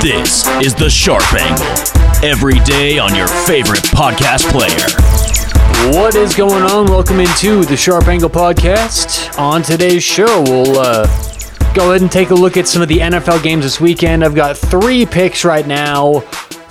[0.00, 1.66] This is The Sharp Angle.
[2.24, 4.86] Every day on your favorite podcast player.
[5.98, 6.86] What is going on?
[6.86, 9.36] Welcome into the Sharp Angle Podcast.
[9.40, 11.06] On today's show, we'll uh,
[11.74, 14.24] go ahead and take a look at some of the NFL games this weekend.
[14.24, 16.20] I've got three picks right now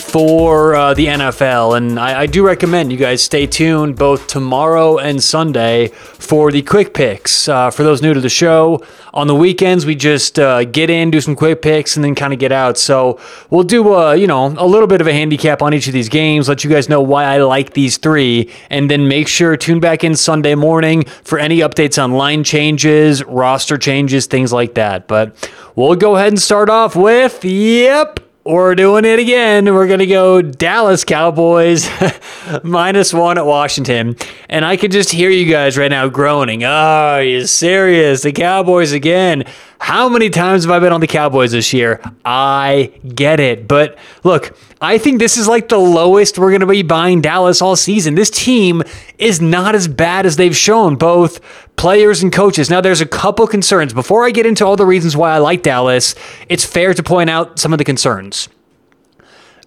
[0.05, 1.77] for uh, the NFL.
[1.77, 6.61] And I, I, do recommend you guys stay tuned both tomorrow and Sunday for the
[6.61, 7.49] quick picks.
[7.49, 8.83] Uh, for those new to the show,
[9.13, 12.33] on the weekends, we just uh, get in, do some quick picks, and then kind
[12.33, 12.77] of get out.
[12.77, 15.93] So we'll do, uh, you know, a little bit of a handicap on each of
[15.93, 19.55] these games, let you guys know why I like these three, and then make sure
[19.55, 24.75] tune back in Sunday morning for any updates on line changes, roster changes, things like
[24.75, 25.07] that.
[25.07, 29.65] But we'll go ahead and start off with, yep, we're doing it again.
[29.73, 31.89] We're going to go Dallas Cowboys
[32.63, 34.15] minus one at Washington.
[34.49, 36.63] And I could just hear you guys right now groaning.
[36.63, 38.21] Oh, are you serious?
[38.21, 39.45] The Cowboys again.
[39.79, 41.99] How many times have I been on the Cowboys this year?
[42.23, 43.67] I get it.
[43.67, 47.59] But look, I think this is like the lowest we're going to be buying Dallas
[47.59, 48.13] all season.
[48.13, 48.83] This team
[49.17, 51.39] is not as bad as they've shown, both
[51.75, 52.69] players and coaches.
[52.69, 53.95] Now, there's a couple concerns.
[53.95, 56.13] Before I get into all the reasons why I like Dallas,
[56.49, 58.47] it's fair to point out some of the concerns.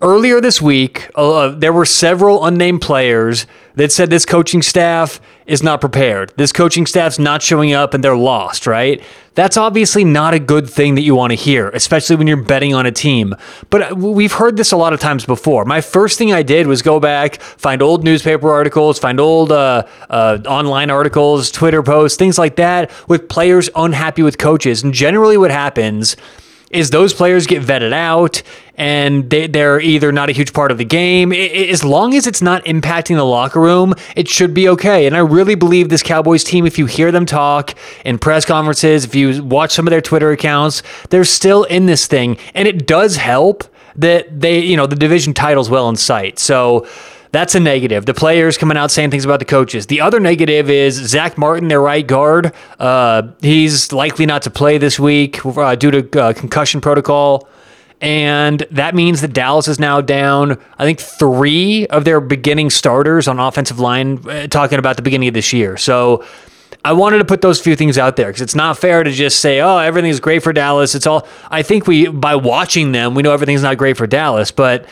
[0.00, 5.60] Earlier this week, uh, there were several unnamed players that said this coaching staff is
[5.60, 6.32] not prepared.
[6.36, 9.02] This coaching staff's not showing up and they're lost, right?
[9.34, 12.74] That's obviously not a good thing that you want to hear, especially when you're betting
[12.74, 13.34] on a team.
[13.70, 15.64] But uh, we've heard this a lot of times before.
[15.64, 19.84] My first thing I did was go back, find old newspaper articles, find old uh,
[20.08, 24.84] uh, online articles, Twitter posts, things like that with players unhappy with coaches.
[24.84, 26.14] And generally, what happens
[26.70, 28.42] is those players get vetted out
[28.74, 31.32] and they, they're either not a huge part of the game.
[31.32, 35.06] It, as long as it's not impacting the locker room, it should be okay.
[35.06, 37.74] And I really believe this Cowboys team, if you hear them talk
[38.04, 42.06] in press conferences, if you watch some of their Twitter accounts, they're still in this
[42.06, 42.38] thing.
[42.54, 43.64] And it does help
[43.96, 46.38] that they, you know, the division title's well in sight.
[46.38, 46.86] So,
[47.30, 48.06] that's a negative.
[48.06, 49.86] The players coming out saying things about the coaches.
[49.86, 52.52] The other negative is Zack Martin, their right guard.
[52.78, 57.48] Uh, he's likely not to play this week uh, due to uh, concussion protocol.
[58.00, 63.26] And that means that Dallas is now down, I think, three of their beginning starters
[63.26, 65.76] on offensive line, uh, talking about the beginning of this year.
[65.76, 66.24] So
[66.84, 69.40] I wanted to put those few things out there because it's not fair to just
[69.40, 70.94] say, oh, everything's great for Dallas.
[70.94, 74.52] It's all, I think we, by watching them, we know everything's not great for Dallas.
[74.52, 74.88] But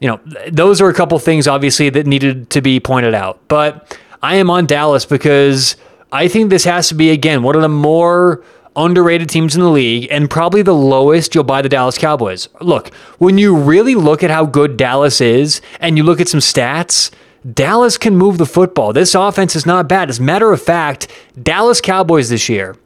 [0.00, 0.20] you know,
[0.50, 3.40] those are a couple things obviously that needed to be pointed out.
[3.48, 5.76] But I am on Dallas because
[6.12, 8.42] I think this has to be again one of the more
[8.76, 12.48] underrated teams in the league and probably the lowest you'll buy the Dallas Cowboys.
[12.60, 16.40] Look, when you really look at how good Dallas is and you look at some
[16.40, 17.10] stats,
[17.52, 18.92] Dallas can move the football.
[18.92, 20.10] This offense is not bad.
[20.10, 21.08] As a matter of fact,
[21.42, 22.76] Dallas Cowboys this year,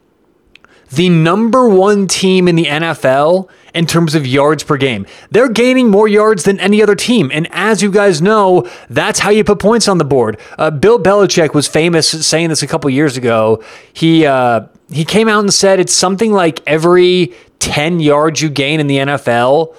[0.93, 5.07] the number one team in the NFL in terms of yards per game.
[5.31, 7.31] They're gaining more yards than any other team.
[7.33, 10.39] And as you guys know, that's how you put points on the board.
[10.59, 13.63] Uh, Bill Belichick was famous saying this a couple years ago.
[13.93, 18.79] He, uh, he came out and said it's something like every 10 yards you gain
[18.79, 19.75] in the NFL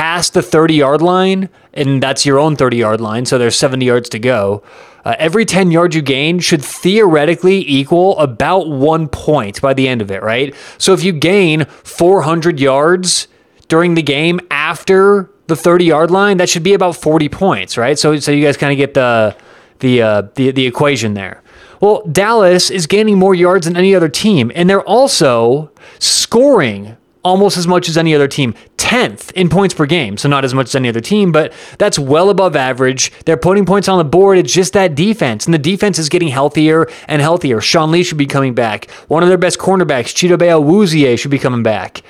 [0.00, 3.84] past the 30 yard line, and that's your own 30 yard line, so there's 70
[3.84, 4.62] yards to go.
[5.04, 10.00] Uh, every 10 yards you gain should theoretically equal about one point by the end
[10.00, 10.54] of it, right?
[10.78, 13.28] So if you gain 400 yards
[13.68, 17.98] during the game after the 30 yard line, that should be about 40 points, right?
[17.98, 19.36] So, so you guys kind of get the,
[19.80, 21.42] the, uh, the, the equation there.
[21.82, 27.56] Well, Dallas is gaining more yards than any other team, and they're also scoring almost
[27.56, 28.54] as much as any other team.
[28.76, 31.98] 10th in points per game, so not as much as any other team, but that's
[31.98, 33.12] well above average.
[33.24, 34.38] They're putting points on the board.
[34.38, 37.60] It's just that defense, and the defense is getting healthier and healthier.
[37.60, 38.90] Sean Lee should be coming back.
[39.08, 42.02] One of their best cornerbacks, Chidobe Awuzie, should be coming back.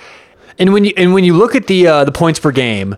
[0.58, 2.96] And when you and when you look at the uh, the points per game,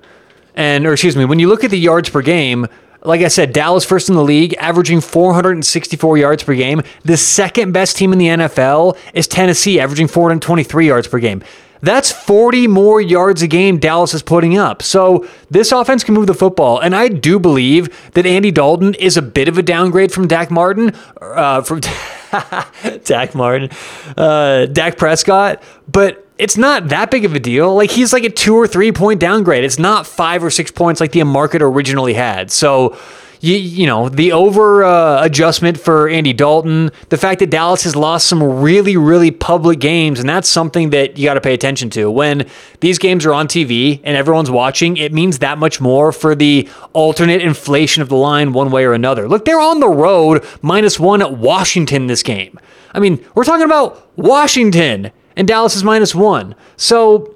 [0.54, 2.66] and or excuse me, when you look at the yards per game,
[3.04, 6.82] like I said, Dallas first in the league, averaging 464 yards per game.
[7.04, 11.42] The second best team in the NFL is Tennessee, averaging 423 yards per game.
[11.82, 14.82] That's 40 more yards a game Dallas is putting up.
[14.82, 16.78] So this offense can move the football.
[16.78, 20.50] And I do believe that Andy Dalton is a bit of a downgrade from Dak
[20.50, 21.80] Martin, uh, from
[23.04, 23.68] Dak Martin,
[24.16, 27.74] uh, Dak Prescott, but it's not that big of a deal.
[27.74, 29.64] Like he's like a two or three point downgrade.
[29.64, 32.50] It's not five or six points like the market originally had.
[32.50, 32.96] So
[33.42, 37.97] you, you know, the over uh, adjustment for Andy Dalton, the fact that Dallas has
[37.97, 41.91] lost some really, really public games, and that's something that you got to pay attention
[41.91, 42.09] to.
[42.09, 42.48] When
[42.78, 46.68] these games are on TV and everyone's watching, it means that much more for the
[46.92, 49.28] alternate inflation of the line one way or another.
[49.28, 52.60] Look, they're on the road minus one at Washington this game.
[52.94, 56.54] I mean, we're talking about Washington and Dallas is minus one.
[56.77, 57.34] So,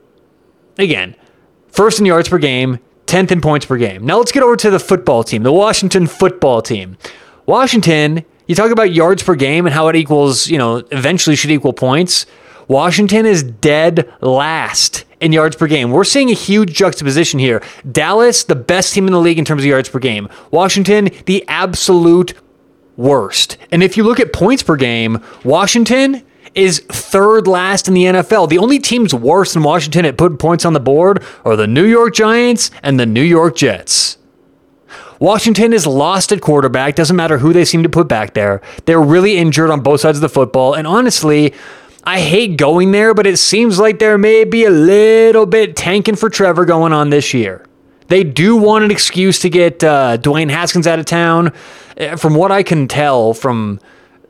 [0.78, 1.16] again,
[1.66, 4.04] first in yards per game, 10th in points per game.
[4.04, 6.96] Now let's get over to the football team, the Washington football team.
[7.46, 11.50] Washington, you talk about yards per game and how it equals, you know, eventually should
[11.50, 12.26] equal points.
[12.68, 15.92] Washington is dead last in yards per game.
[15.92, 17.62] We're seeing a huge juxtaposition here.
[17.90, 20.28] Dallas, the best team in the league in terms of yards per game.
[20.50, 22.34] Washington, the absolute
[22.96, 23.56] worst.
[23.70, 26.24] And if you look at points per game, Washington
[26.56, 28.48] is third last in the NFL.
[28.48, 31.84] The only teams worse than Washington at putting points on the board are the New
[31.84, 34.18] York Giants and the New York Jets.
[35.18, 36.94] Washington is lost at quarterback.
[36.94, 38.60] Doesn't matter who they seem to put back there.
[38.86, 40.74] They're really injured on both sides of the football.
[40.74, 41.54] And honestly,
[42.04, 46.16] I hate going there, but it seems like there may be a little bit tanking
[46.16, 47.64] for Trevor going on this year.
[48.08, 51.52] They do want an excuse to get uh, Dwayne Haskins out of town.
[51.98, 53.80] Uh, from what I can tell from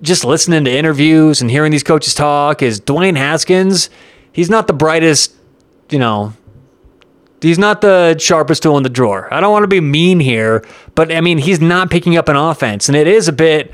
[0.02, 3.90] just listening to interviews and hearing these coaches talk, is Dwayne Haskins,
[4.32, 5.34] he's not the brightest,
[5.90, 6.32] you know,
[7.40, 9.32] He's not the sharpest tool in the drawer.
[9.32, 10.64] I don't want to be mean here,
[10.94, 12.88] but I mean, he's not picking up an offense.
[12.88, 13.72] And it is a bit, you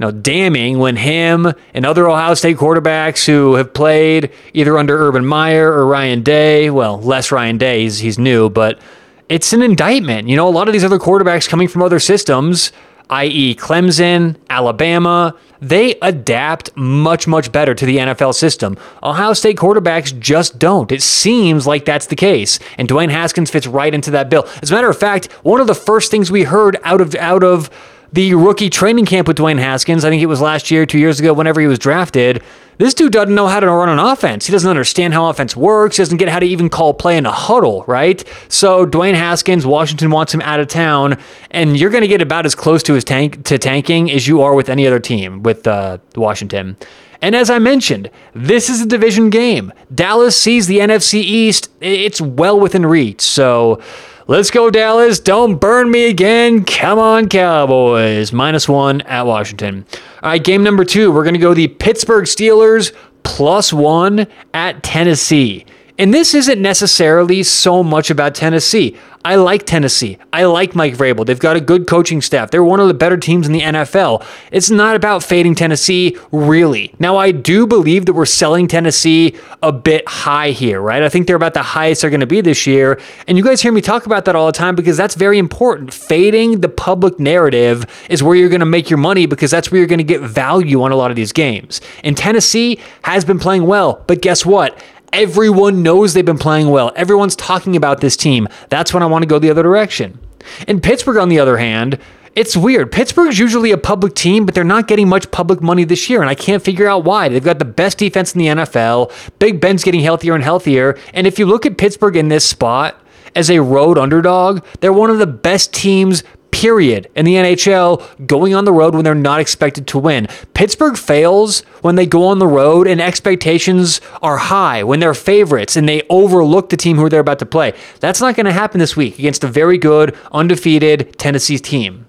[0.00, 5.24] know, damning when him and other Ohio State quarterbacks who have played either under Urban
[5.24, 8.80] Meyer or Ryan Day, well, less Ryan Day, he's, he's new, but
[9.28, 10.28] it's an indictment.
[10.28, 12.72] You know, a lot of these other quarterbacks coming from other systems
[13.10, 18.76] i.e., Clemson, Alabama, they adapt much, much better to the NFL system.
[19.02, 20.92] Ohio State quarterbacks just don't.
[20.92, 22.58] It seems like that's the case.
[22.76, 24.46] And Dwayne Haskins fits right into that bill.
[24.62, 27.42] As a matter of fact, one of the first things we heard out of out
[27.42, 27.70] of
[28.14, 31.18] the rookie training camp with Dwayne Haskins, I think it was last year, two years
[31.18, 32.44] ago, whenever he was drafted,
[32.78, 34.46] this dude doesn't know how to run an offense.
[34.46, 35.96] He doesn't understand how offense works.
[35.96, 38.22] He doesn't get how to even call play in a huddle, right?
[38.48, 41.18] So Dwayne Haskins, Washington wants him out of town,
[41.50, 44.42] and you're going to get about as close to his tank to tanking as you
[44.42, 46.76] are with any other team with uh, Washington.
[47.20, 49.72] And as I mentioned, this is a division game.
[49.92, 53.22] Dallas sees the NFC East; it's well within reach.
[53.22, 53.82] So.
[54.26, 55.20] Let's go, Dallas.
[55.20, 56.64] Don't burn me again.
[56.64, 58.32] Come on, Cowboys.
[58.32, 59.84] Minus one at Washington.
[60.22, 61.12] All right, game number two.
[61.12, 65.66] We're going to go the Pittsburgh Steelers plus one at Tennessee.
[65.96, 68.96] And this isn't necessarily so much about Tennessee.
[69.24, 70.18] I like Tennessee.
[70.32, 71.24] I like Mike Vrabel.
[71.24, 72.50] They've got a good coaching staff.
[72.50, 74.26] They're one of the better teams in the NFL.
[74.50, 76.92] It's not about fading Tennessee, really.
[76.98, 81.02] Now, I do believe that we're selling Tennessee a bit high here, right?
[81.02, 83.00] I think they're about the highest they're going to be this year.
[83.28, 85.94] And you guys hear me talk about that all the time because that's very important.
[85.94, 89.78] Fading the public narrative is where you're going to make your money because that's where
[89.78, 91.80] you're going to get value on a lot of these games.
[92.02, 94.82] And Tennessee has been playing well, but guess what?
[95.14, 96.90] Everyone knows they've been playing well.
[96.96, 98.48] Everyone's talking about this team.
[98.68, 100.18] That's when I want to go the other direction.
[100.66, 102.00] In Pittsburgh, on the other hand,
[102.34, 102.90] it's weird.
[102.90, 106.28] Pittsburgh's usually a public team, but they're not getting much public money this year, and
[106.28, 107.28] I can't figure out why.
[107.28, 109.12] They've got the best defense in the NFL.
[109.38, 110.98] Big Ben's getting healthier and healthier.
[111.12, 113.00] And if you look at Pittsburgh in this spot
[113.36, 118.54] as a road underdog, they're one of the best teams period, in the NHL going
[118.54, 120.28] on the road when they're not expected to win.
[120.54, 125.76] Pittsburgh fails when they go on the road and expectations are high, when they're favorites
[125.76, 127.72] and they overlook the team who they're about to play.
[127.98, 132.06] That's not going to happen this week against a very good, undefeated Tennessee team.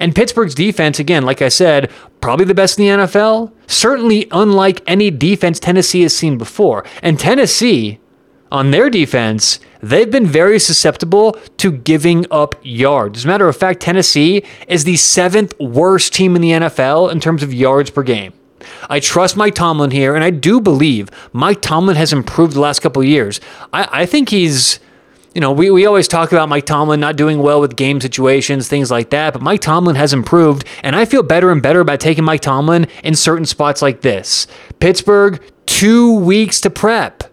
[0.00, 1.88] And Pittsburgh's defense, again, like I said,
[2.20, 3.52] probably the best in the NFL.
[3.68, 6.84] Certainly unlike any defense Tennessee has seen before.
[7.02, 8.00] And Tennessee,
[8.50, 13.18] on their defense, they've been very susceptible to giving up yards.
[13.18, 17.20] As a matter of fact, Tennessee is the seventh worst team in the NFL in
[17.20, 18.32] terms of yards per game.
[18.88, 22.80] I trust Mike Tomlin here, and I do believe Mike Tomlin has improved the last
[22.80, 23.40] couple years.
[23.72, 24.80] I, I think he's,
[25.34, 28.68] you know, we, we always talk about Mike Tomlin not doing well with game situations,
[28.68, 32.00] things like that, but Mike Tomlin has improved, and I feel better and better about
[32.00, 34.46] taking Mike Tomlin in certain spots like this.
[34.80, 37.24] Pittsburgh, two weeks to prep.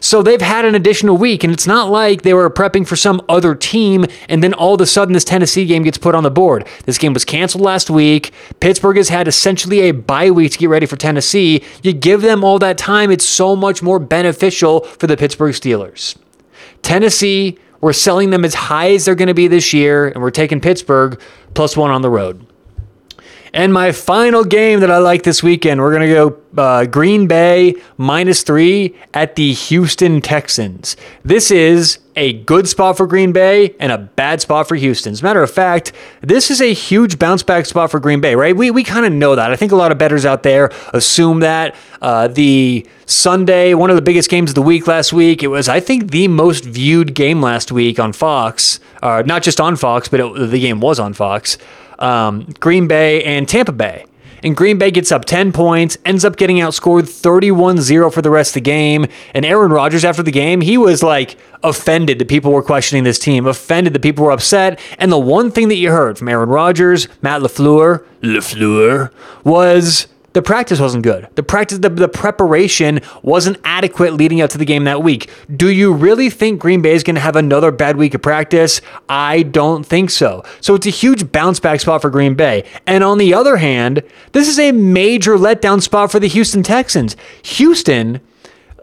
[0.00, 3.20] So they've had an additional week, and it's not like they were prepping for some
[3.28, 6.30] other team, and then all of a sudden this Tennessee game gets put on the
[6.30, 6.66] board.
[6.84, 8.32] This game was canceled last week.
[8.60, 11.64] Pittsburgh has had essentially a bye week to get ready for Tennessee.
[11.82, 16.16] You give them all that time, it's so much more beneficial for the Pittsburgh Steelers.
[16.82, 20.30] Tennessee, we're selling them as high as they're going to be this year, and we're
[20.30, 21.20] taking Pittsburgh
[21.54, 22.46] plus one on the road.
[23.56, 27.26] And my final game that I like this weekend, we're going to go uh, Green
[27.26, 30.94] Bay minus three at the Houston Texans.
[31.24, 35.14] This is a good spot for Green Bay and a bad spot for Houston.
[35.14, 38.34] As a matter of fact, this is a huge bounce back spot for Green Bay,
[38.34, 38.54] right?
[38.54, 39.50] We, we kind of know that.
[39.50, 41.74] I think a lot of bettors out there assume that.
[42.02, 45.66] Uh, the Sunday, one of the biggest games of the week last week, it was,
[45.66, 48.80] I think, the most viewed game last week on Fox.
[49.02, 51.56] Uh, not just on Fox, but it, the game was on Fox
[51.98, 54.04] um, Green Bay and Tampa Bay.
[54.42, 58.30] and Green Bay gets up 10 points, ends up getting outscored 31 0 for the
[58.30, 59.06] rest of the game.
[59.34, 63.18] And Aaron Rodgers, after the game, he was like offended that people were questioning this
[63.18, 64.78] team, offended that people were upset.
[64.98, 69.10] And the one thing that you heard from Aaron Rodgers, Matt LaFleur, LaFleur,
[69.42, 71.26] was the practice wasn't good.
[71.34, 75.30] The practice, the, the preparation wasn't adequate leading up to the game that week.
[75.56, 78.82] Do you really think Green Bay is going to have another bad week of practice?
[79.08, 80.44] I don't think so.
[80.60, 82.64] So it's a huge bounce back spot for Green Bay.
[82.86, 84.02] And on the other hand,
[84.32, 87.16] this is a major letdown spot for the Houston Texans.
[87.42, 88.20] Houston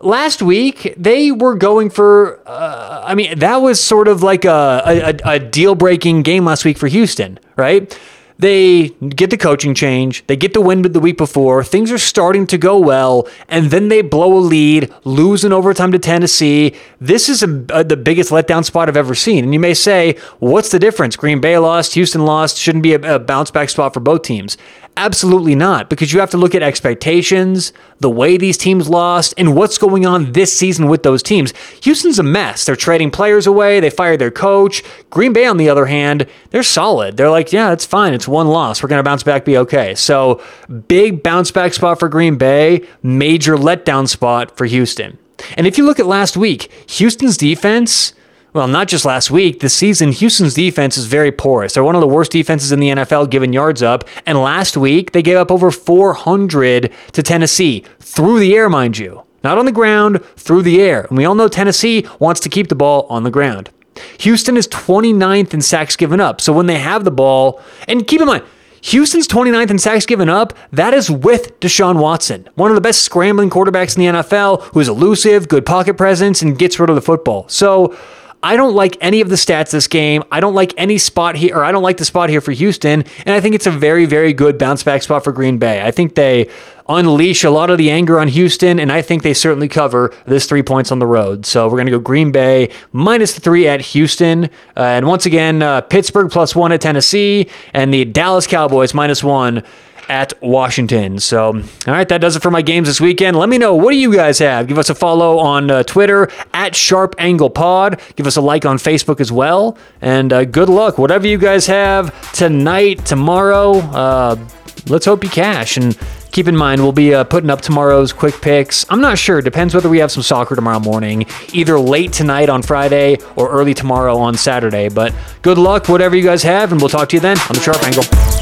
[0.01, 5.15] last week they were going for uh, i mean that was sort of like a,
[5.25, 7.97] a, a deal breaking game last week for houston right
[8.39, 12.47] they get the coaching change, they get the win the week before, things are starting
[12.47, 16.73] to go well, and then they blow a lead, lose overtime to Tennessee.
[16.99, 19.43] This is a, a, the biggest letdown spot I've ever seen.
[19.43, 21.15] And you may say, what's the difference?
[21.15, 24.57] Green Bay lost, Houston lost, shouldn't be a, a bounce back spot for both teams.
[24.95, 29.55] Absolutely not, because you have to look at expectations, the way these teams lost, and
[29.55, 31.51] what's going on this season with those teams.
[31.81, 32.65] Houston's a mess.
[32.65, 34.83] They're trading players away, they fired their coach.
[35.09, 37.17] Green Bay, on the other hand, they're solid.
[37.17, 38.13] They're like, yeah, it's fine.
[38.13, 38.83] It's one loss.
[38.83, 39.95] We're going to bounce back, be okay.
[39.95, 40.43] So,
[40.87, 45.17] big bounce back spot for Green Bay, major letdown spot for Houston.
[45.57, 48.13] And if you look at last week, Houston's defense
[48.53, 51.73] well, not just last week, this season, Houston's defense is very porous.
[51.73, 54.07] They're one of the worst defenses in the NFL giving yards up.
[54.25, 59.23] And last week, they gave up over 400 to Tennessee through the air, mind you.
[59.43, 61.05] Not on the ground, through the air.
[61.09, 63.71] And we all know Tennessee wants to keep the ball on the ground.
[64.19, 66.39] Houston is 29th in sacks given up.
[66.39, 68.43] So when they have the ball, and keep in mind,
[68.81, 73.01] Houston's 29th in sacks given up, that is with Deshaun Watson, one of the best
[73.01, 76.95] scrambling quarterbacks in the NFL, who is elusive, good pocket presence, and gets rid of
[76.95, 77.47] the football.
[77.47, 77.97] So
[78.43, 80.21] I don't like any of the stats this game.
[80.29, 83.05] I don't like any spot here, or I don't like the spot here for Houston.
[83.25, 85.81] And I think it's a very, very good bounce back spot for Green Bay.
[85.81, 86.49] I think they
[86.89, 90.45] unleash a lot of the anger on Houston, and I think they certainly cover this
[90.45, 91.45] three points on the road.
[91.45, 94.45] So we're going to go Green Bay minus the three at Houston.
[94.75, 99.23] Uh, and once again, uh, Pittsburgh plus one at Tennessee, and the Dallas Cowboys minus
[99.23, 99.63] one
[100.09, 101.19] at Washington.
[101.19, 103.37] So, all right, that does it for my games this weekend.
[103.37, 104.67] Let me know what do you guys have.
[104.67, 108.01] Give us a follow on uh, Twitter at Sharp Angle Pod.
[108.15, 109.77] Give us a like on Facebook as well.
[110.01, 113.73] And uh, good luck, whatever you guys have tonight, tomorrow.
[113.79, 114.47] Uh,
[114.87, 115.97] let's hope you cash and.
[116.33, 118.87] Keep in mind, we'll be uh, putting up tomorrow's quick picks.
[118.89, 119.39] I'm not sure.
[119.39, 123.75] Depends whether we have some soccer tomorrow morning, either late tonight on Friday or early
[123.75, 124.89] tomorrow on Saturday.
[124.89, 127.59] But good luck, whatever you guys have, and we'll talk to you then on the
[127.59, 128.32] Sharp Angle.